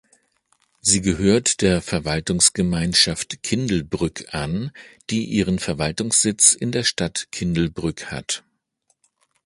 [0.79, 4.71] Sie gehört der Verwaltungsgemeinschaft Kindelbrück an,
[5.11, 8.43] die ihren Verwaltungssitz in der Stadt Kindelbrück hat.